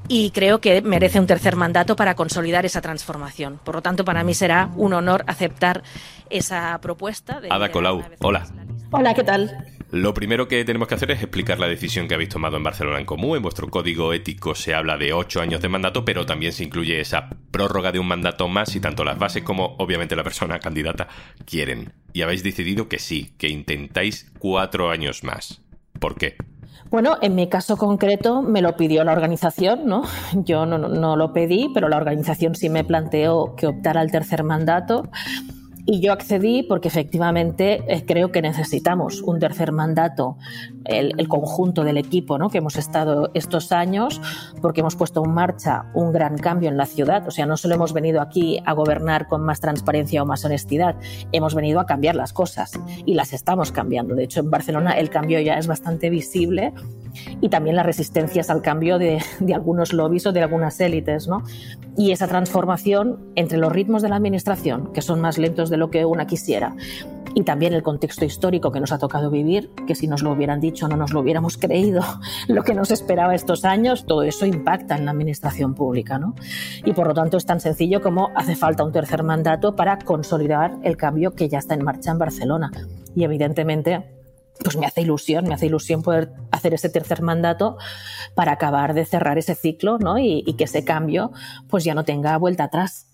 y 0.07 0.31
creo 0.31 0.61
que 0.61 0.81
merece 0.81 1.19
un 1.19 1.27
tercer 1.27 1.57
mandato 1.57 1.97
para 1.97 2.15
consolidar 2.15 2.65
esa 2.65 2.81
transformación. 2.81 3.59
Por 3.65 3.75
lo 3.75 3.83
tanto, 3.83 4.05
para 4.05 4.23
mí 4.23 4.33
será 4.33 4.71
un 4.77 4.93
honor 4.93 5.25
aceptar 5.27 5.83
esa 6.31 6.79
propuesta. 6.81 7.41
De 7.41 7.49
Ada 7.51 7.71
Colau, 7.71 8.05
hola. 8.21 8.47
Hola, 8.93 9.15
¿qué 9.15 9.25
tal? 9.25 9.78
Lo 9.91 10.13
primero 10.13 10.49
que 10.49 10.67
tenemos 10.67 10.87
que 10.87 10.97
hacer 10.97 11.11
es 11.13 11.23
explicar 11.23 11.59
la 11.59 11.67
decisión 11.67 12.09
que 12.09 12.15
habéis 12.15 12.29
tomado 12.29 12.59
en 12.59 12.63
Barcelona 12.63 12.99
en 12.99 13.07
Común. 13.07 13.37
En 13.39 13.43
vuestro 13.43 13.69
código 13.69 14.13
ético 14.13 14.55
se 14.55 14.75
habla 14.75 14.99
de 14.99 15.15
ocho 15.15 15.41
años 15.41 15.63
de 15.63 15.71
mandato, 15.71 16.05
pero 16.05 16.27
también 16.27 16.53
se 16.53 16.65
incluye 16.65 17.01
esa 17.01 17.31
prórroga 17.51 17.91
de 17.91 17.99
un 17.99 18.07
mandato 18.07 18.49
más 18.49 18.77
y 18.77 18.81
tanto 18.81 19.03
las 19.03 19.19
bases 19.19 19.43
como 19.43 19.77
obviamente 19.79 20.15
la 20.15 20.25
persona 20.25 20.59
candidata 20.59 21.09
quieren. 21.47 21.95
Y 22.13 22.21
habéis 22.21 22.43
decidido 22.43 22.89
que 22.89 22.99
sí, 22.99 23.33
que 23.39 23.49
intentáis 23.49 24.31
cuatro 24.39 24.91
años 24.91 25.25
más. 25.25 25.63
¿Por 25.99 26.17
qué? 26.17 26.37
Bueno, 26.91 27.17
en 27.21 27.35
mi 27.35 27.49
caso 27.49 27.77
concreto 27.77 28.43
me 28.43 28.63
lo 28.63 28.77
pidió 28.77 29.05
la 29.05 29.13
organización, 29.13 29.87
¿no? 29.87 30.03
Yo 30.33 30.67
no, 30.67 30.77
no, 30.77 31.17
lo 31.17 31.33
pedí, 31.33 31.71
pero 31.73 31.89
la 31.89 31.97
organización 31.97 32.55
sí 32.55 32.69
me 32.69 32.85
planteó 32.85 33.55
que 33.57 33.67
optara 33.67 34.01
al 34.01 34.11
tercer 34.11 34.43
mandato. 34.43 35.09
Y 35.91 36.01
yo 36.01 36.13
accedí 36.13 36.63
porque 36.65 36.89
efectivamente 36.89 37.83
eh, 37.89 38.05
creo 38.07 38.31
que 38.31 38.43
necesitamos 38.43 39.23
un 39.23 39.39
tercer 39.39 39.73
mandato, 39.73 40.37
el, 40.85 41.27
conjunto 41.29 41.83
del 41.83 41.97
equipo 41.97 42.37
¿no? 42.37 42.51
que 42.51 42.59
hemos 42.59 42.77
estado 42.77 43.31
estos 43.33 43.73
años, 43.73 44.21
porque 44.61 44.81
hemos 44.81 44.97
puesto 44.97 45.25
en 45.25 45.33
marcha 45.33 45.87
un 45.95 46.13
gran 46.13 46.37
cambio 46.37 46.69
en 46.69 46.77
la 46.77 46.85
ciudad. 46.85 47.27
O 47.27 47.31
sea, 47.31 47.47
no 47.47 47.57
solo 47.57 47.77
hemos 47.77 47.95
venido 47.95 48.21
aquí 48.21 48.61
a 48.67 48.75
gobernar 48.75 49.29
con 49.29 49.43
más 49.43 49.61
transparencia 49.61 50.23
o 50.23 50.27
más 50.27 50.45
honestidad, 50.45 50.95
hemos 51.33 51.55
venido 51.55 51.81
a 51.81 51.87
cambiar 51.87 52.17
las 52.17 52.35
cosas 52.35 52.73
y 53.07 53.15
las 53.15 53.33
estamos 53.33 53.73
cambiando. 53.73 54.15
De 54.15 54.25
hecho, 54.25 54.41
en 54.41 54.51
Barcelona 54.51 54.93
el 54.93 55.09
cambio 55.09 55.41
ya 55.41 55.57
es 55.57 55.67
bastante 55.67 56.11
visible 56.11 56.75
y 57.41 57.49
también 57.49 57.77
las 57.77 57.87
resistencias 57.87 58.51
al 58.51 58.63
cambio 58.63 58.99
de, 58.99 59.19
algunos 59.55 59.93
lobbies 59.93 60.27
o 60.27 60.33
de 60.33 60.43
algunas 60.43 60.81
élites. 60.81 61.29
¿no? 61.29 61.43
Y 61.97 62.13
esa 62.13 62.29
transformación 62.29 63.33
entre 63.35 63.59
los 63.59 63.73
ritmos 63.73 64.03
de 64.03 64.09
la 64.09 64.17
administración, 64.17 64.93
que 64.93 65.03
son 65.03 65.21
más 65.21 65.39
lentos 65.39 65.71
de 65.71 65.77
lo 65.77 65.91
que 65.91 66.05
una 66.05 66.27
quisiera, 66.27 66.75
y 67.35 67.43
también 67.43 67.73
el 67.73 67.83
contexto 67.83 68.25
histórico 68.25 68.73
que 68.73 68.81
nos 68.81 68.93
ha 68.93 68.99
tocado 68.99 69.31
vivir, 69.31 69.71
que 69.87 69.95
si 69.95 70.07
nos 70.07 70.23
lo 70.23 70.33
hubieran 70.33 70.61
dicho 70.61 70.89
no 70.89 70.97
nos 70.97 71.13
lo 71.13 71.21
hubiéramos 71.21 71.57
creído, 71.57 72.03
lo 72.49 72.63
que 72.63 72.75
nos 72.75 72.91
esperaba 72.91 73.35
estos 73.35 73.65
años, 73.65 74.07
todo 74.07 74.23
eso 74.23 74.47
impacta 74.47 74.97
en 74.97 75.05
la 75.05 75.13
administración 75.13 75.75
pública. 75.75 76.19
¿no? 76.19 76.35
Y 76.85 76.93
por 76.93 77.07
lo 77.07 77.15
tanto 77.15 77.37
es 77.37 77.47
tan 77.47 77.61
sencillo 77.61 78.01
como 78.01 78.31
hace 78.35 78.57
falta 78.57 78.85
un 78.85 78.93
tercer 78.93 79.23
mandato 79.23 79.77
para 79.77 79.99
consolidar 79.99 80.77
el 80.83 80.97
cambio 80.97 81.35
que 81.35 81.49
ya 81.49 81.59
está 81.59 81.75
en 81.75 81.85
marcha 81.85 82.11
en 82.11 82.19
Barcelona. 82.19 82.73
Y 83.15 83.25
evidentemente 83.25 84.18
pues 84.63 84.77
me 84.77 84.87
hace 84.87 85.03
ilusión, 85.03 85.47
me 85.47 85.55
hace 85.55 85.67
ilusión 85.67 86.03
poder 86.03 86.31
hacer 86.51 86.75
ese 86.75 86.89
tercer 86.89 87.23
mandato 87.23 87.79
para 88.35 88.53
acabar 88.53 88.95
de 88.95 89.05
cerrar 89.05 89.39
ese 89.39 89.55
ciclo 89.55 89.99
¿no? 89.99 90.19
y, 90.19 90.45
que 90.57 90.65
ese 90.65 90.85
cambio 90.85 91.33
pues 91.69 91.85
ya 91.85 91.95
no 91.95 92.05
tenga 92.05 92.37
vuelta 92.39 92.65
atrás. 92.65 93.07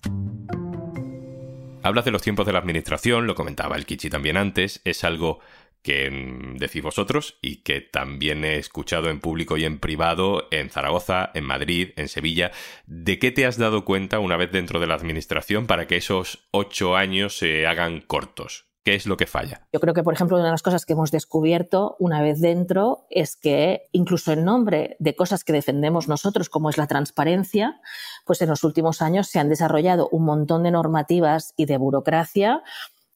Hablas 1.83 2.07
de 2.07 2.11
los 2.11 2.23
tiempos 2.23 2.47
de 2.47 2.53
la 2.53 2.61
administración, 2.61 3.27
lo 3.27 3.35
comentaba 3.35 3.77
el 3.77 3.85
Kichi 3.85 4.09
también 4.09 4.39
antes, 4.39 4.81
es 4.85 5.05
algo 5.05 5.41
que 5.83 6.11
mm, 6.11 6.57
decís 6.57 6.83
vosotros 6.83 7.37
y 7.43 7.57
que 7.57 7.83
también 7.83 8.45
he 8.45 8.57
escuchado 8.57 9.11
en 9.11 9.21
público 9.21 9.59
y 9.59 9.65
en 9.65 9.79
privado 9.79 10.49
en 10.51 10.71
Zaragoza, 10.71 11.31
en 11.35 11.45
Madrid, 11.45 11.91
en 11.97 12.09
Sevilla. 12.09 12.53
¿De 12.87 13.19
qué 13.19 13.31
te 13.31 13.45
has 13.45 13.59
dado 13.59 13.85
cuenta 13.85 14.19
una 14.19 14.39
vez 14.39 14.51
dentro 14.51 14.81
de 14.81 14.87
la 14.87 14.95
administración 14.95 15.67
para 15.67 15.87
que 15.87 15.97
esos 15.97 16.49
ocho 16.53 16.97
años 16.97 17.37
se 17.37 17.67
hagan 17.67 18.01
cortos? 18.01 18.74
¿Qué 18.85 18.95
es 18.95 19.07
lo 19.07 19.17
que 19.17 19.27
falla? 19.27 19.67
Yo 19.73 19.81
creo 19.81 19.95
que, 19.95 20.03
por 20.03 20.13
ejemplo, 20.13 20.37
una 20.37 20.45
de 20.45 20.51
las 20.51 20.63
cosas 20.63 20.85
que 20.85 20.93
hemos 20.93 21.11
descubierto 21.11 21.97
una 21.99 22.21
vez 22.21 22.43
dentro 22.43 23.07
es 23.09 23.35
que 23.35 23.89
incluso 23.93 24.33
en 24.33 24.45
nombre 24.45 24.97
de 24.99 25.17
cosas 25.17 25.43
que 25.43 25.55
defendemos 25.55 26.07
nosotros, 26.07 26.51
como 26.51 26.69
es 26.69 26.77
la 26.77 26.87
transparencia, 26.87 27.81
pues 28.27 28.43
en 28.43 28.51
los 28.51 28.63
últimos 28.63 29.01
años 29.01 29.29
se 29.29 29.39
han 29.39 29.49
desarrollado 29.49 30.11
un 30.11 30.27
montón 30.27 30.65
de 30.65 30.71
normativas 30.71 31.55
y 31.57 31.65
de 31.65 31.79
burocracia 31.79 32.63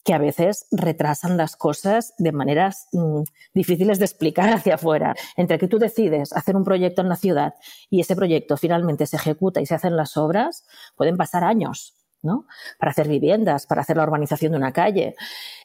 que 0.04 0.14
a 0.14 0.18
veces 0.18 0.64
retrasan 0.70 1.36
las 1.36 1.54
cosas 1.54 2.14
de 2.16 2.32
maneras 2.32 2.88
mmm, 2.92 3.24
difíciles 3.52 3.98
de 3.98 4.06
explicar 4.06 4.48
hacia 4.54 4.76
afuera. 4.76 5.14
Entre 5.36 5.58
que 5.58 5.68
tú 5.68 5.78
decides 5.78 6.32
hacer 6.32 6.56
un 6.56 6.64
proyecto 6.64 7.02
en 7.02 7.10
la 7.10 7.16
ciudad 7.16 7.56
y 7.90 8.00
ese 8.00 8.16
proyecto 8.16 8.56
finalmente 8.56 9.06
se 9.06 9.16
ejecuta 9.16 9.60
y 9.60 9.66
se 9.66 9.74
hacen 9.74 9.96
las 9.96 10.16
obras, 10.16 10.64
pueden 10.96 11.18
pasar 11.18 11.44
años. 11.44 11.97
¿No? 12.22 12.46
Para 12.78 12.90
hacer 12.90 13.08
viviendas, 13.08 13.66
para 13.66 13.82
hacer 13.82 13.96
la 13.96 14.04
urbanización 14.04 14.52
de 14.52 14.58
una 14.58 14.72
calle. 14.72 15.14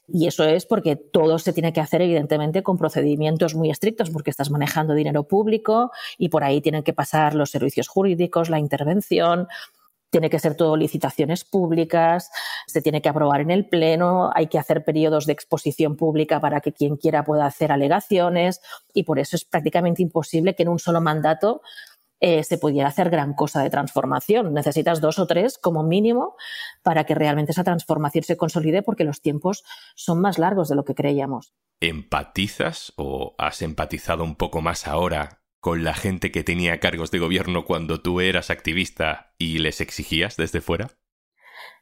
Y 0.08 0.28
eso 0.28 0.44
es 0.44 0.66
porque 0.66 0.96
todo 0.96 1.40
se 1.40 1.54
tiene 1.54 1.72
que 1.72 1.80
hacer, 1.80 2.02
evidentemente, 2.02 2.62
con 2.62 2.78
procedimientos 2.78 3.56
muy 3.56 3.70
estrictos, 3.70 4.10
porque 4.10 4.30
estás 4.30 4.52
manejando 4.52 4.94
dinero 4.94 5.24
público 5.24 5.92
y 6.18 6.30
por 6.30 6.44
ahí 6.44 6.62
tienen 6.62 6.84
que 6.84 6.94
pasar 6.94 7.36
los 7.36 7.52
servicios 7.52 7.88
jurídicos, 7.88 8.50
la 8.50 8.60
intervención. 8.60 9.48
Tiene 10.10 10.30
que 10.30 10.38
ser 10.38 10.56
todo 10.56 10.78
licitaciones 10.78 11.44
públicas, 11.44 12.30
se 12.68 12.84
tiene 12.84 13.02
que 13.02 13.10
aprobar 13.10 13.42
en 13.42 13.50
el 13.50 13.68
Pleno, 13.68 14.30
hay 14.36 14.46
que 14.46 14.60
hacer 14.60 14.84
periodos 14.84 15.26
de 15.26 15.34
exposición 15.34 15.96
pública 15.96 16.40
para 16.40 16.62
que 16.62 16.72
quien 16.72 16.98
quiera 16.98 17.24
pueda 17.24 17.48
hacer 17.48 17.72
alegaciones 17.72 18.62
y 18.94 19.04
por 19.04 19.18
eso 19.18 19.36
es 19.36 19.44
prácticamente 19.44 20.04
imposible 20.04 20.54
que 20.54 20.62
en 20.64 20.70
un 20.70 20.78
solo 20.78 21.02
mandato 21.02 21.64
eh, 22.26 22.42
se 22.46 22.58
pudiera 22.58 22.88
hacer 22.88 23.10
gran 23.10 23.34
cosa 23.34 23.62
de 23.62 23.70
transformación. 23.70 24.54
Necesitas 24.54 25.02
dos 25.02 25.20
o 25.20 25.28
tres 25.28 25.58
como 25.58 25.84
mínimo 25.84 26.38
para 26.82 27.04
que 27.04 27.16
realmente 27.16 27.52
esa 27.52 27.66
transformación 27.66 28.24
se 28.24 28.38
consolide 28.38 28.82
porque 28.82 29.04
los 29.04 29.20
tiempos 29.20 29.66
son 29.94 30.22
más 30.22 30.40
largos 30.40 30.70
de 30.70 30.76
lo 30.76 30.86
que 30.86 30.96
creíamos. 30.96 31.54
¿Empatizas 31.82 32.94
o 32.96 33.36
has 33.38 33.62
empatizado 33.62 34.24
un 34.24 34.38
poco 34.38 34.62
más 34.62 34.88
ahora 34.88 35.42
con 35.60 35.84
la 35.84 35.94
gente 35.94 36.32
que 36.32 36.46
tenía 36.46 36.80
cargos 36.80 37.12
de 37.12 37.20
gobierno 37.20 37.66
cuando 37.66 38.00
tú 38.00 38.22
eras 38.22 38.50
activista 38.50 39.34
y 39.38 39.58
les 39.58 39.82
exigías 39.82 40.38
desde 40.38 40.62
fuera? 40.62 40.92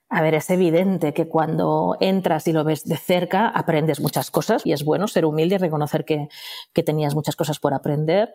A 0.09 0.23
ver, 0.23 0.33
es 0.33 0.49
evidente 0.49 1.13
que 1.13 1.27
cuando 1.27 1.97
entras 1.99 2.47
y 2.47 2.51
lo 2.51 2.63
ves 2.63 2.85
de 2.85 2.97
cerca 2.97 3.47
aprendes 3.47 3.99
muchas 3.99 4.31
cosas 4.31 4.65
y 4.65 4.73
es 4.73 4.83
bueno 4.83 5.07
ser 5.07 5.23
humilde 5.23 5.53
y 5.53 5.59
reconocer 5.59 6.03
que, 6.03 6.29
que 6.73 6.81
tenías 6.81 7.13
muchas 7.13 7.35
cosas 7.35 7.59
por 7.59 7.75
aprender 7.75 8.33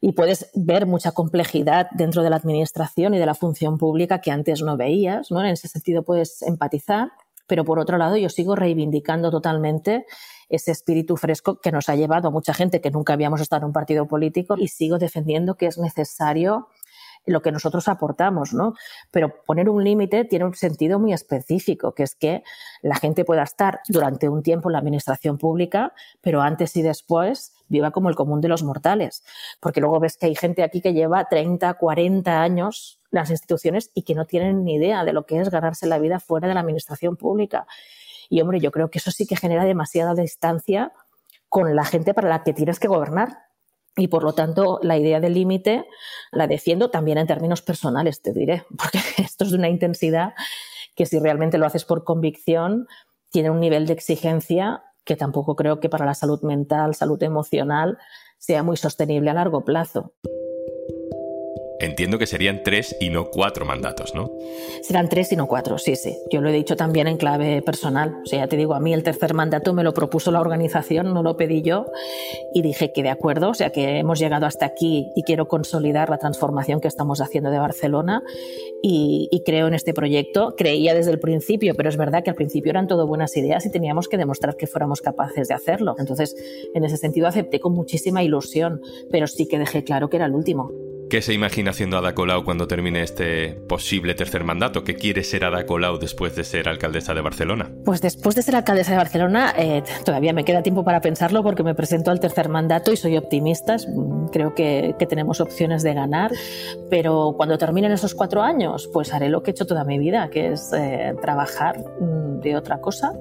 y 0.00 0.12
puedes 0.12 0.50
ver 0.54 0.86
mucha 0.86 1.12
complejidad 1.12 1.88
dentro 1.92 2.22
de 2.22 2.30
la 2.30 2.36
administración 2.36 3.14
y 3.14 3.18
de 3.18 3.26
la 3.26 3.34
función 3.34 3.76
pública 3.76 4.20
que 4.20 4.30
antes 4.30 4.62
no 4.62 4.76
veías, 4.76 5.30
¿no? 5.30 5.40
En 5.40 5.48
ese 5.48 5.68
sentido 5.68 6.02
puedes 6.02 6.42
empatizar, 6.42 7.12
pero 7.46 7.64
por 7.64 7.78
otro 7.78 7.98
lado 7.98 8.16
yo 8.16 8.28
sigo 8.28 8.56
reivindicando 8.56 9.30
totalmente 9.30 10.06
ese 10.48 10.72
espíritu 10.72 11.16
fresco 11.16 11.60
que 11.60 11.70
nos 11.70 11.88
ha 11.88 11.96
llevado 11.96 12.28
a 12.28 12.30
mucha 12.30 12.54
gente 12.54 12.80
que 12.80 12.90
nunca 12.90 13.12
habíamos 13.12 13.40
estado 13.40 13.60
en 13.60 13.66
un 13.66 13.72
partido 13.72 14.06
político 14.06 14.56
y 14.58 14.68
sigo 14.68 14.98
defendiendo 14.98 15.54
que 15.54 15.66
es 15.66 15.78
necesario 15.78 16.68
lo 17.26 17.42
que 17.42 17.52
nosotros 17.52 17.88
aportamos, 17.88 18.52
¿no? 18.52 18.74
Pero 19.10 19.42
poner 19.44 19.68
un 19.68 19.84
límite 19.84 20.24
tiene 20.24 20.44
un 20.44 20.54
sentido 20.54 20.98
muy 20.98 21.12
específico, 21.12 21.92
que 21.92 22.02
es 22.02 22.14
que 22.14 22.42
la 22.82 22.96
gente 22.96 23.24
pueda 23.24 23.42
estar 23.42 23.80
durante 23.88 24.28
un 24.28 24.42
tiempo 24.42 24.68
en 24.68 24.74
la 24.74 24.78
administración 24.78 25.38
pública, 25.38 25.92
pero 26.20 26.40
antes 26.40 26.76
y 26.76 26.82
después 26.82 27.52
viva 27.68 27.90
como 27.90 28.08
el 28.08 28.16
común 28.16 28.40
de 28.40 28.48
los 28.48 28.62
mortales. 28.62 29.22
Porque 29.60 29.80
luego 29.80 30.00
ves 30.00 30.16
que 30.16 30.26
hay 30.26 30.34
gente 30.34 30.62
aquí 30.62 30.80
que 30.80 30.92
lleva 30.92 31.26
30, 31.26 31.74
40 31.74 32.42
años 32.42 33.00
en 33.12 33.18
las 33.18 33.30
instituciones 33.30 33.90
y 33.94 34.02
que 34.02 34.14
no 34.14 34.26
tienen 34.26 34.64
ni 34.64 34.74
idea 34.74 35.04
de 35.04 35.12
lo 35.12 35.26
que 35.26 35.40
es 35.40 35.50
ganarse 35.50 35.86
la 35.86 35.98
vida 35.98 36.20
fuera 36.20 36.48
de 36.48 36.54
la 36.54 36.60
administración 36.60 37.16
pública. 37.16 37.66
Y 38.28 38.40
hombre, 38.40 38.60
yo 38.60 38.70
creo 38.70 38.90
que 38.90 38.98
eso 38.98 39.10
sí 39.10 39.26
que 39.26 39.36
genera 39.36 39.64
demasiada 39.64 40.14
distancia 40.14 40.92
con 41.48 41.74
la 41.74 41.84
gente 41.84 42.14
para 42.14 42.28
la 42.28 42.44
que 42.44 42.52
tienes 42.52 42.78
que 42.78 42.88
gobernar 42.88 43.49
y 44.00 44.08
por 44.08 44.24
lo 44.24 44.32
tanto, 44.32 44.80
la 44.82 44.96
idea 44.96 45.20
del 45.20 45.34
límite 45.34 45.86
la 46.32 46.46
defiendo 46.46 46.90
también 46.90 47.18
en 47.18 47.26
términos 47.26 47.60
personales, 47.60 48.22
te 48.22 48.32
diré, 48.32 48.64
porque 48.78 48.98
esto 49.18 49.44
es 49.44 49.50
de 49.50 49.58
una 49.58 49.68
intensidad 49.68 50.32
que 50.96 51.06
si 51.06 51.18
realmente 51.18 51.58
lo 51.58 51.66
haces 51.66 51.84
por 51.84 52.04
convicción, 52.04 52.86
tiene 53.30 53.50
un 53.50 53.60
nivel 53.60 53.86
de 53.86 53.92
exigencia 53.92 54.82
que 55.04 55.16
tampoco 55.16 55.56
creo 55.56 55.80
que 55.80 55.88
para 55.88 56.06
la 56.06 56.14
salud 56.14 56.42
mental, 56.42 56.94
salud 56.94 57.22
emocional, 57.22 57.98
sea 58.38 58.62
muy 58.62 58.76
sostenible 58.76 59.30
a 59.30 59.34
largo 59.34 59.64
plazo. 59.64 60.14
Entiendo 61.80 62.18
que 62.18 62.26
serían 62.26 62.62
tres 62.62 62.94
y 63.00 63.08
no 63.08 63.30
cuatro 63.30 63.64
mandatos, 63.64 64.14
¿no? 64.14 64.30
Serán 64.82 65.08
tres 65.08 65.32
y 65.32 65.36
no 65.36 65.46
cuatro, 65.46 65.78
sí, 65.78 65.96
sí. 65.96 66.18
Yo 66.30 66.42
lo 66.42 66.50
he 66.50 66.52
dicho 66.52 66.76
también 66.76 67.06
en 67.06 67.16
clave 67.16 67.62
personal. 67.62 68.18
O 68.22 68.26
sea, 68.26 68.40
ya 68.40 68.48
te 68.48 68.56
digo, 68.58 68.74
a 68.74 68.80
mí 68.80 68.92
el 68.92 69.02
tercer 69.02 69.32
mandato 69.32 69.72
me 69.72 69.82
lo 69.82 69.94
propuso 69.94 70.30
la 70.30 70.40
organización, 70.40 71.14
no 71.14 71.22
lo 71.22 71.38
pedí 71.38 71.62
yo, 71.62 71.86
y 72.52 72.60
dije 72.60 72.92
que 72.92 73.02
de 73.02 73.08
acuerdo, 73.08 73.50
o 73.50 73.54
sea, 73.54 73.70
que 73.70 73.98
hemos 73.98 74.18
llegado 74.18 74.44
hasta 74.44 74.66
aquí 74.66 75.10
y 75.16 75.22
quiero 75.22 75.48
consolidar 75.48 76.10
la 76.10 76.18
transformación 76.18 76.80
que 76.80 76.88
estamos 76.88 77.22
haciendo 77.22 77.50
de 77.50 77.58
Barcelona 77.58 78.22
y, 78.82 79.28
y 79.30 79.42
creo 79.42 79.66
en 79.66 79.74
este 79.74 79.94
proyecto. 79.94 80.54
Creía 80.58 80.94
desde 80.94 81.12
el 81.12 81.18
principio, 81.18 81.74
pero 81.74 81.88
es 81.88 81.96
verdad 81.96 82.22
que 82.22 82.28
al 82.28 82.36
principio 82.36 82.70
eran 82.70 82.88
todo 82.88 83.06
buenas 83.06 83.34
ideas 83.38 83.64
y 83.64 83.70
teníamos 83.70 84.06
que 84.08 84.18
demostrar 84.18 84.56
que 84.56 84.66
fuéramos 84.66 85.00
capaces 85.00 85.48
de 85.48 85.54
hacerlo. 85.54 85.94
Entonces, 85.98 86.36
en 86.74 86.84
ese 86.84 86.98
sentido 86.98 87.26
acepté 87.26 87.58
con 87.58 87.72
muchísima 87.72 88.22
ilusión, 88.22 88.82
pero 89.10 89.26
sí 89.26 89.46
que 89.46 89.58
dejé 89.58 89.82
claro 89.82 90.10
que 90.10 90.16
era 90.16 90.26
el 90.26 90.34
último. 90.34 90.89
¿Qué 91.10 91.22
se 91.22 91.34
imagina 91.34 91.72
haciendo 91.72 91.98
Ada 91.98 92.14
Colau 92.14 92.44
cuando 92.44 92.68
termine 92.68 93.02
este 93.02 93.48
posible 93.48 94.14
tercer 94.14 94.44
mandato? 94.44 94.84
¿Qué 94.84 94.94
quiere 94.94 95.24
ser 95.24 95.44
Ada 95.44 95.66
Colau 95.66 95.98
después 95.98 96.36
de 96.36 96.44
ser 96.44 96.68
alcaldesa 96.68 97.14
de 97.14 97.20
Barcelona? 97.20 97.68
Pues 97.84 98.00
después 98.00 98.36
de 98.36 98.42
ser 98.42 98.54
alcaldesa 98.54 98.92
de 98.92 98.98
Barcelona, 98.98 99.52
eh, 99.58 99.82
todavía 100.04 100.32
me 100.32 100.44
queda 100.44 100.62
tiempo 100.62 100.84
para 100.84 101.00
pensarlo 101.00 101.42
porque 101.42 101.64
me 101.64 101.74
presento 101.74 102.12
al 102.12 102.20
tercer 102.20 102.48
mandato 102.48 102.92
y 102.92 102.96
soy 102.96 103.16
optimista. 103.16 103.74
Creo 104.30 104.54
que, 104.54 104.94
que 105.00 105.06
tenemos 105.06 105.40
opciones 105.40 105.82
de 105.82 105.94
ganar. 105.94 106.30
Pero 106.90 107.34
cuando 107.36 107.58
terminen 107.58 107.90
esos 107.90 108.14
cuatro 108.14 108.42
años, 108.42 108.88
pues 108.92 109.12
haré 109.12 109.30
lo 109.30 109.42
que 109.42 109.50
he 109.50 109.52
hecho 109.52 109.66
toda 109.66 109.82
mi 109.82 109.98
vida, 109.98 110.30
que 110.30 110.52
es 110.52 110.72
eh, 110.72 111.16
trabajar 111.20 111.80
mm, 112.00 112.38
de 112.38 112.54
otra 112.54 112.80
cosa. 112.80 113.14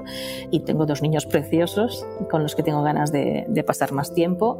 Y 0.51 0.60
tengo 0.60 0.86
dos 0.86 1.01
niños 1.01 1.25
preciosos 1.25 2.05
con 2.29 2.43
los 2.43 2.53
que 2.53 2.62
tengo 2.62 2.84
ganas 2.84 3.12
de, 3.12 3.46
de 3.48 3.63
pasar 3.63 3.93
más 3.93 4.13
tiempo 4.13 4.60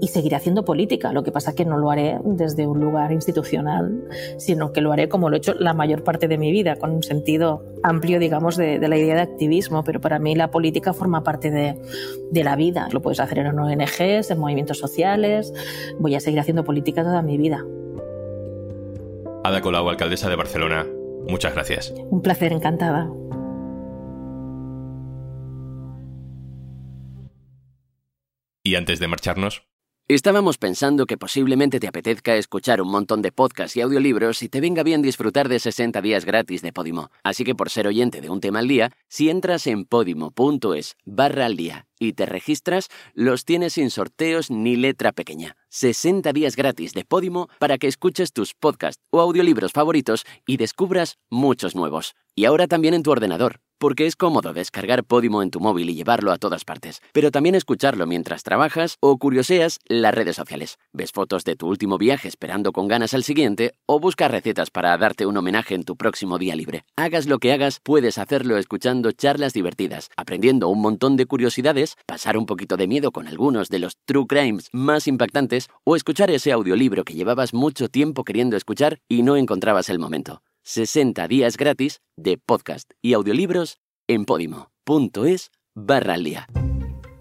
y 0.00 0.08
seguiré 0.08 0.36
haciendo 0.36 0.64
política. 0.64 1.12
Lo 1.12 1.22
que 1.22 1.32
pasa 1.32 1.50
es 1.50 1.56
que 1.56 1.64
no 1.64 1.78
lo 1.78 1.90
haré 1.90 2.18
desde 2.24 2.66
un 2.66 2.80
lugar 2.80 3.12
institucional, 3.12 4.04
sino 4.38 4.72
que 4.72 4.80
lo 4.80 4.92
haré 4.92 5.08
como 5.08 5.30
lo 5.30 5.36
he 5.36 5.38
hecho 5.38 5.54
la 5.54 5.74
mayor 5.74 6.02
parte 6.04 6.28
de 6.28 6.38
mi 6.38 6.50
vida, 6.52 6.76
con 6.76 6.90
un 6.90 7.02
sentido 7.02 7.64
amplio, 7.82 8.18
digamos, 8.18 8.56
de, 8.56 8.78
de 8.78 8.88
la 8.88 8.96
idea 8.96 9.14
de 9.14 9.22
activismo. 9.22 9.84
Pero 9.84 10.00
para 10.00 10.18
mí 10.18 10.34
la 10.34 10.50
política 10.50 10.92
forma 10.92 11.22
parte 11.22 11.50
de, 11.50 11.80
de, 12.30 12.44
la 12.44 12.56
vida. 12.56 12.88
Lo 12.92 13.02
puedes 13.02 13.20
hacer 13.20 13.38
en 13.38 13.58
ONGs, 13.58 14.30
en 14.30 14.38
movimientos 14.38 14.78
sociales. 14.78 15.52
Voy 15.98 16.14
a 16.14 16.20
seguir 16.20 16.40
haciendo 16.40 16.64
política 16.64 17.02
toda 17.02 17.22
mi 17.22 17.36
vida. 17.38 17.64
Ada 19.44 19.60
Colau, 19.60 19.88
alcaldesa 19.90 20.30
de 20.30 20.36
Barcelona, 20.36 20.86
muchas 21.28 21.52
gracias. 21.52 21.94
Un 22.10 22.22
placer, 22.22 22.52
encantada. 22.52 23.10
Y 28.66 28.76
antes 28.76 28.98
de 28.98 29.08
marcharnos, 29.08 29.68
Estábamos 30.06 30.58
pensando 30.58 31.06
que 31.06 31.16
posiblemente 31.16 31.80
te 31.80 31.88
apetezca 31.88 32.36
escuchar 32.36 32.82
un 32.82 32.90
montón 32.90 33.22
de 33.22 33.32
podcasts 33.32 33.74
y 33.78 33.80
audiolibros 33.80 34.42
y 34.42 34.50
te 34.50 34.60
venga 34.60 34.82
bien 34.82 35.00
disfrutar 35.00 35.48
de 35.48 35.58
60 35.58 36.02
días 36.02 36.26
gratis 36.26 36.60
de 36.60 36.74
Podimo. 36.74 37.10
Así 37.22 37.42
que 37.42 37.54
por 37.54 37.70
ser 37.70 37.86
oyente 37.86 38.20
de 38.20 38.28
un 38.28 38.42
tema 38.42 38.58
al 38.58 38.68
día, 38.68 38.90
si 39.08 39.30
entras 39.30 39.66
en 39.66 39.86
podimo.es 39.86 40.98
barra 41.06 41.46
al 41.46 41.56
día 41.56 41.86
y 42.04 42.12
te 42.12 42.26
registras, 42.26 42.88
los 43.14 43.44
tienes 43.44 43.74
sin 43.74 43.90
sorteos 43.90 44.50
ni 44.50 44.76
letra 44.76 45.12
pequeña. 45.12 45.56
60 45.70 46.32
días 46.32 46.56
gratis 46.56 46.94
de 46.94 47.04
Podimo 47.04 47.48
para 47.58 47.78
que 47.78 47.88
escuches 47.88 48.32
tus 48.32 48.54
podcasts 48.54 49.02
o 49.10 49.20
audiolibros 49.20 49.72
favoritos 49.72 50.24
y 50.46 50.56
descubras 50.56 51.18
muchos 51.30 51.74
nuevos. 51.74 52.14
Y 52.36 52.44
ahora 52.44 52.66
también 52.66 52.94
en 52.94 53.02
tu 53.02 53.10
ordenador 53.10 53.60
porque 53.84 54.06
es 54.06 54.16
cómodo 54.16 54.54
descargar 54.54 55.04
Podimo 55.04 55.42
en 55.42 55.50
tu 55.50 55.60
móvil 55.60 55.90
y 55.90 55.94
llevarlo 55.94 56.32
a 56.32 56.38
todas 56.38 56.64
partes, 56.64 57.02
pero 57.12 57.30
también 57.30 57.54
escucharlo 57.54 58.06
mientras 58.06 58.42
trabajas 58.42 58.96
o 59.00 59.18
curioseas 59.18 59.78
las 59.84 60.14
redes 60.14 60.36
sociales. 60.36 60.78
Ves 60.94 61.12
fotos 61.12 61.44
de 61.44 61.54
tu 61.54 61.68
último 61.68 61.98
viaje 61.98 62.28
esperando 62.28 62.72
con 62.72 62.88
ganas 62.88 63.12
al 63.12 63.24
siguiente 63.24 63.74
o 63.84 64.00
buscas 64.00 64.30
recetas 64.30 64.70
para 64.70 64.96
darte 64.96 65.26
un 65.26 65.36
homenaje 65.36 65.74
en 65.74 65.84
tu 65.84 65.96
próximo 65.96 66.38
día 66.38 66.56
libre. 66.56 66.86
Hagas 66.96 67.26
lo 67.26 67.38
que 67.38 67.52
hagas, 67.52 67.80
puedes 67.82 68.16
hacerlo 68.16 68.56
escuchando 68.56 69.12
charlas 69.12 69.52
divertidas, 69.52 70.08
aprendiendo 70.16 70.68
un 70.68 70.80
montón 70.80 71.16
de 71.16 71.26
curiosidades, 71.26 71.93
pasar 72.06 72.36
un 72.36 72.46
poquito 72.46 72.76
de 72.76 72.86
miedo 72.86 73.10
con 73.12 73.28
algunos 73.28 73.68
de 73.68 73.78
los 73.78 73.96
true 74.04 74.26
crimes 74.26 74.68
más 74.72 75.06
impactantes 75.06 75.68
o 75.84 75.96
escuchar 75.96 76.30
ese 76.30 76.52
audiolibro 76.52 77.04
que 77.04 77.14
llevabas 77.14 77.54
mucho 77.54 77.88
tiempo 77.88 78.24
queriendo 78.24 78.56
escuchar 78.56 79.00
y 79.08 79.22
no 79.22 79.36
encontrabas 79.36 79.88
el 79.88 79.98
momento. 79.98 80.42
60 80.64 81.28
días 81.28 81.56
gratis 81.56 82.00
de 82.16 82.38
podcast 82.38 82.90
y 83.02 83.12
audiolibros 83.12 83.78
en 84.08 84.24
podimo.es 84.24 85.50
barra 85.74 86.14
al 86.14 86.24
día. 86.24 86.46